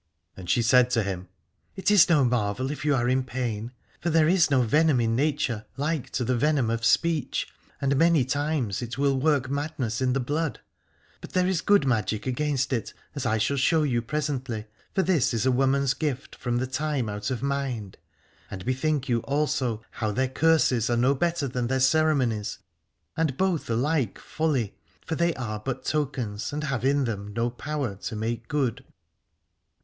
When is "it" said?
1.75-1.91, 8.81-8.97, 12.73-12.95